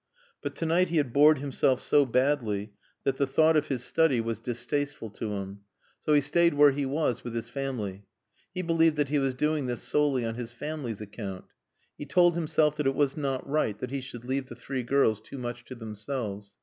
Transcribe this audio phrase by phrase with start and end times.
[0.41, 4.19] But to night he had bored himself so badly that the thought of his study
[4.19, 5.59] was distasteful to him.
[5.99, 8.07] So he stayed where he was with his family.
[8.51, 11.45] He believed that he was doing this solely on his family's account.
[11.99, 15.21] He told himself that it was not right that he should leave the three girls
[15.21, 16.55] too much to themselves.